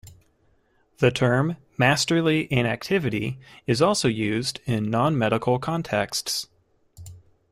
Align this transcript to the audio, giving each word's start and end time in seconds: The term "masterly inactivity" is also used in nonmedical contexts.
The 0.97 1.11
term 1.11 1.57
"masterly 1.77 2.51
inactivity" 2.51 3.37
is 3.67 3.83
also 3.83 4.07
used 4.07 4.59
in 4.65 4.87
nonmedical 4.89 5.61
contexts. 5.61 6.47